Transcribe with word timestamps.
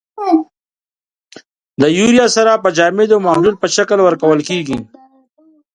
د 1.81 1.83
یوریا 1.97 2.27
سره 2.35 2.51
په 2.63 2.69
جامدو 2.77 3.13
او 3.15 3.21
محلول 3.27 3.55
په 3.59 3.67
شکل 3.75 3.97
ورکول 4.01 4.39
کیږي. 4.49 4.79